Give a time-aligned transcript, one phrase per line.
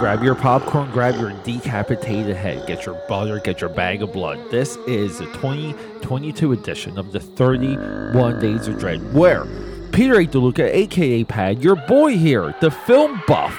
[0.00, 4.40] grab your popcorn, grab your decapitated head, get your butter, get your bag of blood.
[4.50, 9.44] This is the 2022 edition of the 31 Days of Dread, where
[9.92, 10.26] Peter A.
[10.26, 13.54] DeLuca, aka Pad, your boy here, the film buff,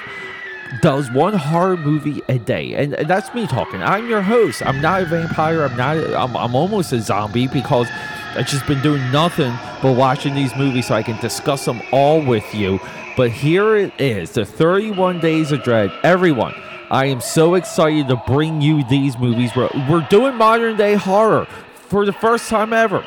[0.82, 3.84] does one horror movie a day, and, that's me talking.
[3.84, 4.66] I'm your host.
[4.66, 5.64] I'm not a vampire.
[5.64, 5.98] I'm not.
[5.98, 7.88] I'm, I'm almost a zombie because
[8.34, 12.24] I've just been doing nothing but watching these movies so I can discuss them all
[12.24, 12.80] with you.
[13.18, 15.92] But here it is, the 31 Days of Dread.
[16.02, 16.56] Everyone,
[16.90, 19.52] I am so excited to bring you these movies.
[19.54, 21.46] We're, we're doing modern day horror
[21.90, 23.06] for the first time ever.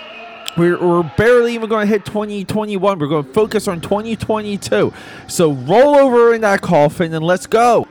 [0.58, 2.98] We're, we're barely even going to hit 2021.
[2.98, 4.92] We're going to focus on 2022.
[5.26, 7.88] So roll over in that coffin and let's go.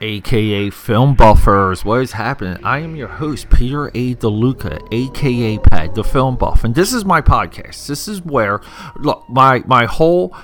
[0.00, 2.62] AKA Film Buffers, what is happening?
[2.64, 4.14] I am your host, Peter A.
[4.14, 7.88] DeLuca, AKA Pad, the Film Buff, and this is my podcast.
[7.88, 8.60] This is where,
[9.00, 10.36] look, my my whole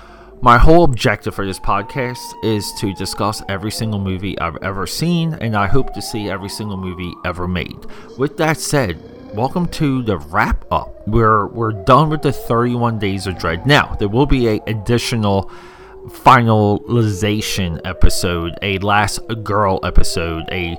[0.43, 5.35] my whole objective for this podcast is to discuss every single movie I've ever seen,
[5.35, 7.79] and I hope to see every single movie ever made.
[8.19, 9.01] With that said,
[9.35, 11.07] welcome to the wrap up.
[11.07, 13.67] We're we're done with the 31 Days of Dread.
[13.67, 15.49] Now there will be a additional
[16.09, 20.79] finalization episode, a last girl episode, a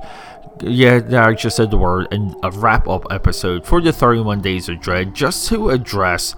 [0.61, 4.69] yeah, I just said the word, and a wrap up episode for the 31 Days
[4.69, 6.31] of Dread, just to address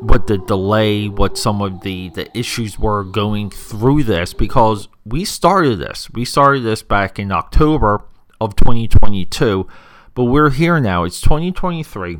[0.00, 5.24] what the delay, what some of the the issues were going through this, because we
[5.24, 8.02] started this, we started this back in October
[8.40, 9.68] of 2022,
[10.14, 11.04] but we're here now.
[11.04, 12.18] It's 2023,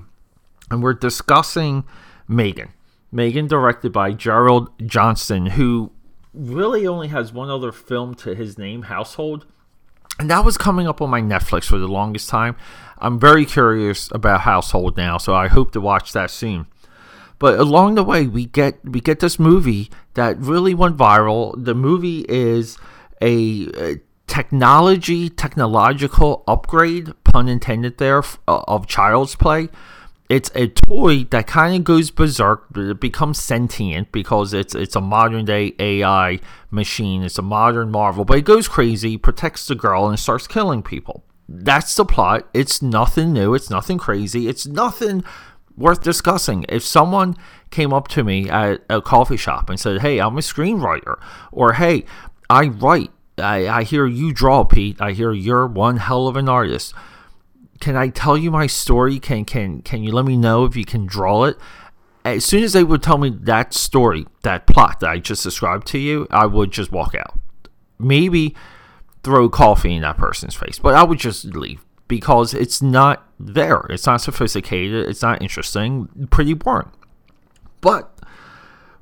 [0.70, 1.84] and we're discussing
[2.28, 2.68] Megan.
[3.10, 5.90] Megan, directed by Gerald Johnstone, who
[6.32, 9.44] really only has one other film to his name, Housebound.
[10.18, 12.56] And that was coming up on my Netflix for the longest time.
[12.98, 16.66] I'm very curious about Housebound now, so I hope to watch that soon.
[17.38, 21.54] But along the way, we get we get this movie that really went viral.
[21.56, 22.76] The movie is
[23.22, 29.70] a, a technology technological upgrade, pun intended there, uh, of Child's Play
[30.30, 35.00] it's a toy that kind of goes berserk, it becomes sentient because it's it's a
[35.00, 36.38] modern day AI
[36.70, 37.24] machine.
[37.24, 41.24] It's a modern Marvel, but it goes crazy, protects the girl, and starts killing people.
[41.48, 42.48] That's the plot.
[42.54, 43.54] It's nothing new.
[43.54, 44.46] It's nothing crazy.
[44.46, 45.24] It's nothing
[45.76, 46.64] worth discussing.
[46.68, 47.36] If someone
[47.70, 51.18] came up to me at a coffee shop and said, "Hey, I'm a screenwriter,"
[51.50, 52.04] or "Hey,
[52.48, 55.00] I write," I, I hear you draw, Pete.
[55.00, 56.94] I hear you're one hell of an artist
[57.80, 59.18] can I tell you my story?
[59.18, 61.56] Can can can you let me know if you can draw it?
[62.24, 65.86] As soon as they would tell me that story, that plot that I just described
[65.88, 67.38] to you, I would just walk out.
[67.98, 68.54] Maybe
[69.22, 73.86] throw coffee in that person's face, but I would just leave because it's not there.
[73.88, 75.08] It's not sophisticated.
[75.08, 76.28] It's not interesting.
[76.30, 76.90] Pretty boring.
[77.80, 78.20] But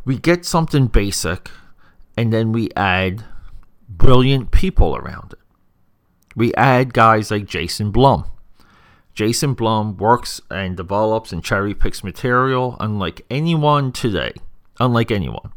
[0.04, 1.50] we get something basic,
[2.16, 3.24] and then we add
[3.88, 5.38] brilliant people around it.
[6.36, 8.24] We add guys like Jason Blum
[9.18, 14.32] Jason Blum works and develops and cherry picks material unlike anyone today.
[14.78, 15.50] Unlike anyone.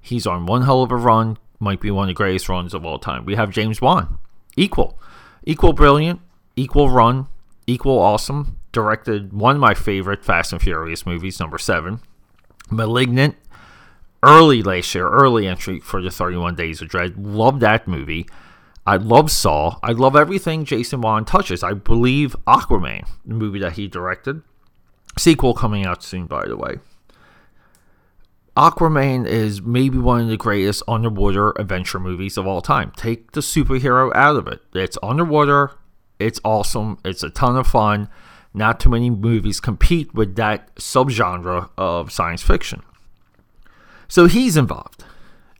[0.00, 2.86] He's on one hell of a run, might be one of the greatest runs of
[2.86, 3.26] all time.
[3.26, 4.18] We have James Wan.
[4.56, 4.98] Equal.
[5.44, 6.22] Equal brilliant,
[6.56, 7.26] equal run,
[7.66, 8.58] equal awesome.
[8.72, 12.00] Directed one of my favorite Fast and Furious movies, number seven.
[12.70, 13.36] Malignant.
[14.22, 17.18] Early last year, early entry for the 31 Days of Dread.
[17.18, 18.26] Love that movie.
[18.86, 19.78] I love Saw.
[19.82, 21.62] I love everything Jason Wan touches.
[21.62, 24.42] I believe Aquaman, the movie that he directed,
[25.18, 26.76] sequel coming out soon, by the way.
[28.56, 32.92] Aquaman is maybe one of the greatest underwater adventure movies of all time.
[32.96, 34.60] Take the superhero out of it.
[34.72, 35.72] It's underwater.
[36.18, 36.98] It's awesome.
[37.04, 38.08] It's a ton of fun.
[38.54, 42.82] Not too many movies compete with that subgenre of science fiction.
[44.08, 45.04] So he's involved.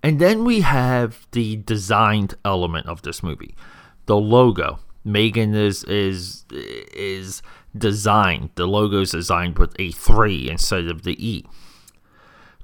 [0.06, 3.56] And then we have the designed element of this movie,
[4.05, 4.78] the logo.
[5.03, 7.43] Megan is is is
[7.77, 8.50] designed.
[8.55, 11.45] The logo is designed with a three instead of the E.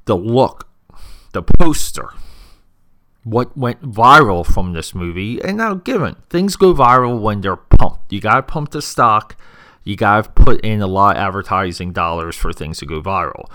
[0.05, 0.69] The look,
[1.33, 2.11] the poster,
[3.25, 8.13] what went viral from this movie, and now given things go viral when they're pumped.
[8.13, 9.35] You gotta pump the stock.
[9.83, 13.51] You gotta put in a lot of advertising dollars for things to go viral.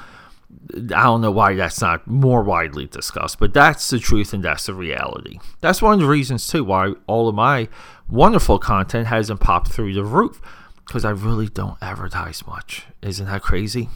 [0.74, 4.66] I don't know why that's not more widely discussed, but that's the truth and that's
[4.66, 5.40] the reality.
[5.62, 7.70] That's one of the reasons, too, why all of my
[8.10, 10.42] wonderful content hasn't popped through the roof
[10.86, 12.86] because I really don't advertise much.
[13.02, 13.90] Isn't that crazy?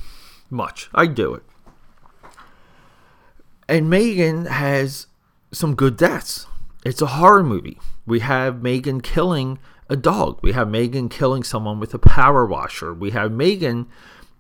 [0.50, 0.90] Much.
[0.94, 1.44] I do it.
[3.68, 5.08] And Megan has
[5.52, 6.48] some good deaths.
[6.84, 7.80] It's a horror movie.
[8.06, 9.60] We have Megan killing
[9.90, 10.40] a dog.
[10.42, 12.94] We have Megan killing someone with a power washer.
[12.94, 13.88] We have Megan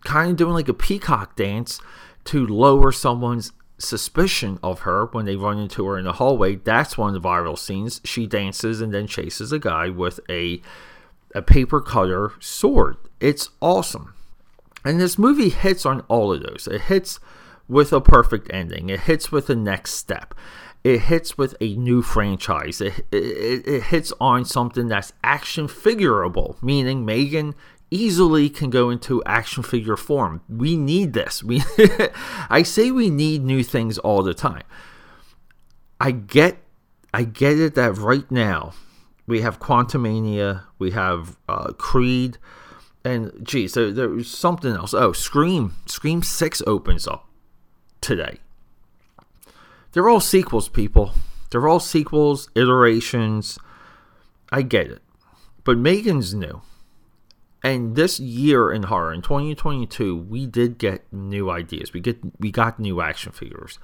[0.03, 1.79] kind of doing like a peacock dance
[2.25, 6.55] to lower someone's suspicion of her when they run into her in the hallway.
[6.55, 7.99] That's one of the viral scenes.
[8.03, 10.61] She dances and then chases a guy with a
[11.33, 12.97] a paper cutter sword.
[13.19, 14.13] It's awesome.
[14.83, 16.67] And this movie hits on all of those.
[16.69, 17.19] It hits
[17.67, 18.89] with a perfect ending.
[18.89, 20.35] It hits with the next step.
[20.83, 22.81] It hits with a new franchise.
[22.81, 27.55] It, it, it hits on something that's action figurable, meaning Megan
[27.91, 30.41] easily can go into action figure form.
[30.49, 31.43] We need this.
[31.43, 31.61] We
[32.49, 34.63] I say we need new things all the time.
[35.99, 36.57] I get
[37.13, 38.73] I get it that right now
[39.27, 42.37] we have Quantumania, we have uh, Creed,
[43.03, 44.93] and geez, there, there was something else.
[44.93, 47.27] Oh, Scream, Scream Six opens up
[47.99, 48.39] today.
[49.91, 51.13] They're all sequels, people.
[51.49, 53.59] They're all sequels, iterations.
[54.51, 55.01] I get it,
[55.63, 56.61] but Megan's new.
[57.63, 61.93] And this year in horror, in 2022, we did get new ideas.
[61.93, 63.77] We get we got new action figures.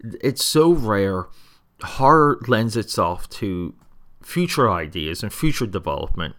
[0.00, 1.26] It's so rare.
[1.82, 3.74] Horror lends itself to
[4.22, 6.34] future ideas and future development.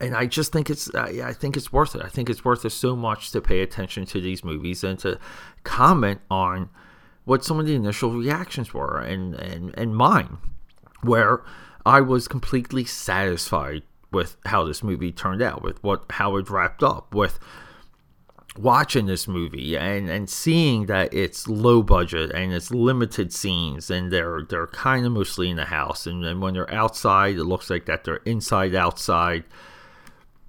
[0.00, 2.02] And I just think it's I think it's worth it.
[2.04, 5.18] I think it's worth it so much to pay attention to these movies and to
[5.62, 6.70] comment on
[7.24, 10.38] what some of the initial reactions were and and, and mine
[11.02, 11.44] where
[11.86, 13.82] I was completely satisfied
[14.14, 17.38] with how this movie turned out, with what how it wrapped up, with
[18.56, 24.12] watching this movie and and seeing that it's low budget and it's limited scenes and
[24.12, 26.06] they're they're kind of mostly in the house.
[26.06, 29.44] And then when they're outside it looks like that they're inside outside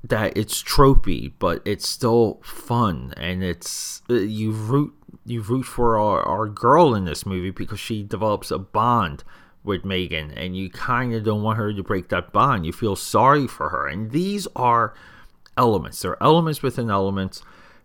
[0.04, 3.14] that it's tropey but it's still fun.
[3.18, 4.94] And it's uh, you root
[5.26, 9.24] you root for our, our girl in this movie because she develops a bond
[9.66, 12.66] with Megan, and you kind of don't want her to break that bond.
[12.66, 14.94] You feel sorry for her, and these are
[15.58, 16.02] elements.
[16.02, 17.42] They're elements within elements.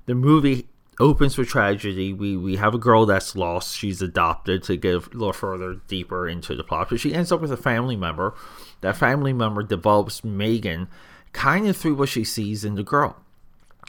[0.07, 0.69] The movie
[0.99, 2.13] opens with tragedy.
[2.13, 3.77] We we have a girl that's lost.
[3.77, 7.41] She's adopted to get a little further deeper into the plot, but she ends up
[7.41, 8.35] with a family member.
[8.83, 10.89] That family member develops Megan
[11.33, 13.17] kind of through what she sees in the girl.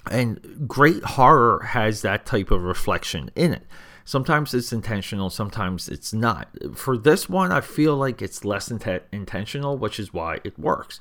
[0.10, 3.64] And great horror has that type of reflection in it.
[4.12, 6.50] Sometimes it's intentional, sometimes it's not.
[6.76, 11.00] For this one, I feel like it's less int- intentional, which is why it works.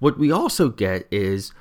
[0.00, 1.54] What we also get is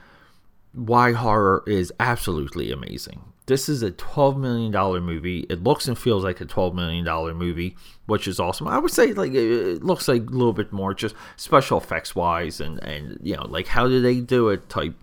[0.74, 3.22] why horror is absolutely amazing.
[3.46, 5.46] This is a $12 million movie.
[5.50, 7.78] It looks and feels like a $12 million movie,
[8.08, 8.68] which is awesome.
[8.68, 12.60] I would say like it looks like a little bit more just special effects wise
[12.60, 14.96] and, and you know, like how do they do it type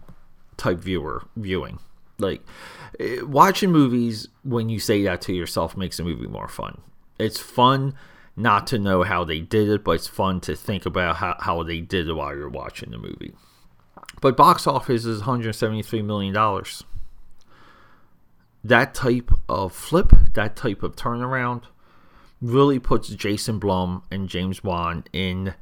[0.58, 1.78] type viewer viewing.
[2.18, 2.42] Like
[2.98, 6.80] eh, watching movies when you say that to yourself makes a movie more fun.
[7.18, 7.94] It's fun
[8.36, 11.62] not to know how they did it, but it's fun to think about how, how
[11.64, 13.34] they did it while you're watching the movie.
[14.20, 16.64] But box office is $173 million.
[18.64, 21.64] That type of flip, that type of turnaround,
[22.40, 25.54] really puts Jason Blum and James Wan in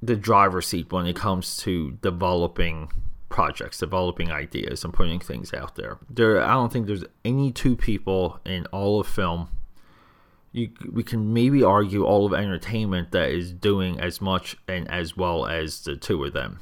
[0.00, 2.90] the driver's seat when it comes to developing
[3.30, 5.96] projects, developing ideas, and putting things out there.
[6.10, 9.48] There, I don't think there's any two people in all of film.
[10.52, 15.16] You, we can maybe argue all of entertainment that is doing as much and as
[15.16, 16.58] well as the two of them.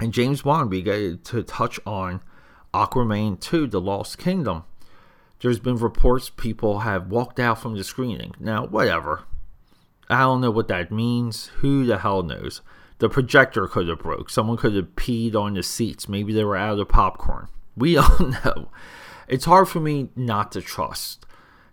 [0.00, 2.20] And James Wan, we get to touch on
[2.74, 4.64] Aquaman 2, The Lost Kingdom.
[5.40, 8.34] There's been reports people have walked out from the screening.
[8.40, 9.22] Now, whatever.
[10.10, 11.46] I don't know what that means.
[11.58, 12.62] Who the hell knows?
[13.04, 14.30] The projector could have broke.
[14.30, 16.08] Someone could have peed on the seats.
[16.08, 17.48] Maybe they were out of popcorn.
[17.76, 18.70] We don't know.
[19.28, 21.26] It's hard for me not to trust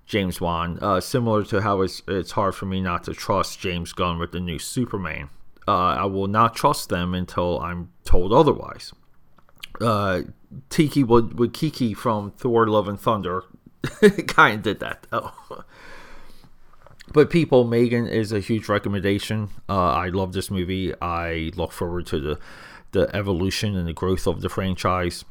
[0.06, 0.78] James Wan.
[0.82, 4.34] Uh, similar to how it's it's hard for me not to trust James Gunn with
[4.34, 5.30] the new Superman.
[5.66, 5.72] Uh,
[6.02, 8.92] I will not trust them until I'm told otherwise.
[9.80, 10.24] Uh,
[10.68, 13.46] Tiki would, would Kiki from Thor: Love and Thunder
[14.28, 15.08] kind of did that.
[17.14, 19.50] But people, Megan is a huge recommendation.
[19.68, 20.94] Uh, I love this movie.
[21.02, 22.40] I look forward to the
[22.92, 25.24] the evolution and the growth of the franchise.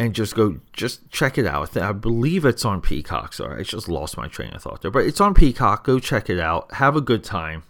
[0.00, 1.76] And just go, just check it out.
[1.76, 3.34] I believe it's on Peacock.
[3.34, 5.84] Sorry, I just lost my train of thought there, but it's on Peacock.
[5.84, 6.72] Go check it out.
[6.74, 7.64] Have a good time.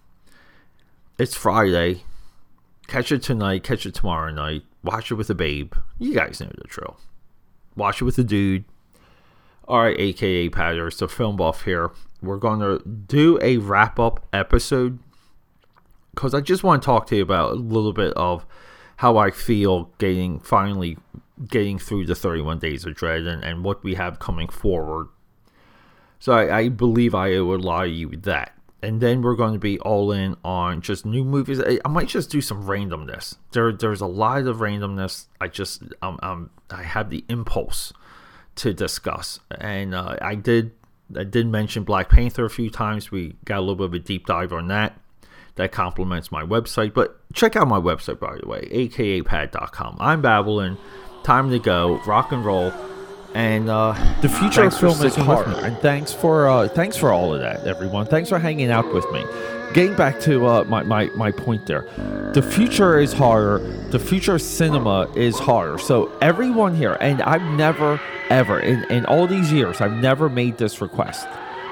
[1.18, 2.04] It's Friday.
[2.86, 3.64] Catch it tonight.
[3.64, 4.62] Catch it tomorrow night.
[4.84, 5.72] Watch it with a babe.
[5.98, 6.98] You guys know the drill.
[7.74, 8.64] Watch it with a dude
[9.68, 11.92] all right, aka Patters, the film buff here.
[12.22, 14.98] We're going to do a wrap up episode
[16.14, 18.46] because I just want to talk to you about a little bit of
[18.96, 20.96] how I feel getting finally
[21.46, 25.08] getting through the 31 days of dread and, and what we have coming forward.
[26.18, 28.54] So I, I believe I would allow you with that.
[28.82, 31.60] And then we're going to be all in on just new movies.
[31.60, 33.36] I, I might just do some randomness.
[33.52, 35.26] There, there's a lot of randomness.
[35.40, 37.92] I just, um, um, I have the impulse
[38.58, 39.40] to discuss.
[39.50, 40.72] And uh, I did
[41.16, 43.10] I did mention Black Panther a few times.
[43.10, 44.98] We got a little bit of a deep dive on that.
[45.54, 46.94] That complements my website.
[46.94, 49.96] But check out my website, by the way, akapad.com.
[49.98, 50.76] I'm babbling.
[51.24, 52.00] Time to go.
[52.06, 52.72] Rock and roll.
[53.34, 55.48] And uh, the future of film is hard.
[55.48, 58.06] And thanks for uh, thanks for all of that, everyone.
[58.06, 59.24] Thanks for hanging out with me.
[59.74, 61.82] Getting back to uh, my, my, my point there,
[62.32, 63.58] the future is harder.
[63.90, 65.78] The future cinema is harder.
[65.78, 70.58] So everyone here, and I've never ever in, in all these years, I've never made
[70.58, 71.26] this request,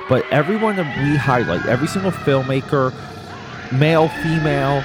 [0.09, 2.93] but everyone that we highlight, every single filmmaker,
[3.73, 4.85] male, female,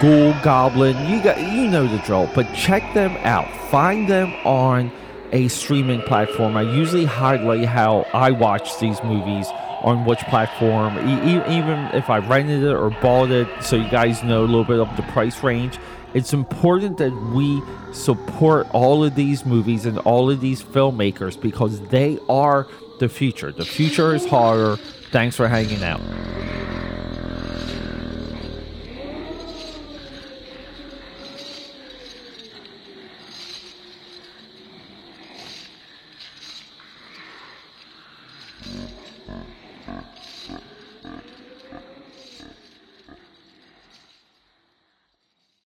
[0.00, 2.30] ghoul, goblin, you got you know the drill.
[2.34, 3.50] But check them out.
[3.70, 4.92] Find them on
[5.32, 6.56] a streaming platform.
[6.56, 9.48] I usually highlight how I watch these movies
[9.84, 14.22] on which platform, e- even if I rented it or bought it, so you guys
[14.24, 15.78] know a little bit of the price range.
[16.14, 17.62] It's important that we
[17.92, 22.66] support all of these movies and all of these filmmakers because they are
[22.98, 23.52] the future.
[23.52, 24.76] The future is harder.
[25.10, 26.00] Thanks for hanging out.